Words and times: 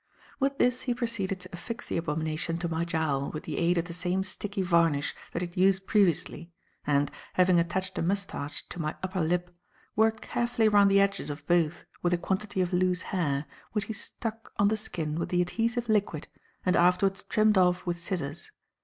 With 0.39 0.57
this 0.57 0.81
he 0.89 0.95
proceeded 0.95 1.39
to 1.41 1.49
affix 1.53 1.85
the 1.85 1.97
abomination 1.97 2.57
to 2.57 2.67
my 2.67 2.83
jowl 2.85 3.29
with 3.29 3.43
the 3.43 3.59
aid 3.59 3.77
of 3.77 3.85
the 3.85 3.93
same 3.93 4.23
sticky 4.23 4.63
varnish 4.63 5.13
that 5.31 5.43
he 5.43 5.47
had 5.49 5.55
used 5.57 5.85
previously, 5.85 6.51
and, 6.87 7.11
having 7.33 7.59
attached 7.59 7.99
a 7.99 8.01
moustache 8.01 8.65
to 8.69 8.79
my 8.81 8.95
upper 9.03 9.21
lip, 9.21 9.55
worked 9.95 10.21
carefully 10.21 10.67
round 10.67 10.89
the 10.89 10.99
edges 10.99 11.29
of 11.29 11.45
both 11.45 11.85
with 12.01 12.13
a 12.13 12.17
quantity 12.17 12.61
of 12.61 12.73
loose 12.73 13.03
hair, 13.13 13.45
which 13.73 13.85
he 13.85 13.93
stuck 13.93 14.51
on 14.57 14.69
the 14.69 14.75
skin 14.77 15.19
with 15.19 15.29
the 15.29 15.39
adhesive 15.39 15.87
liquid 15.87 16.27
and 16.65 16.75
afterwards 16.75 17.21
trimmed 17.21 17.59
off 17.59 17.85
with 17.85 17.99
scissors. 17.99 18.49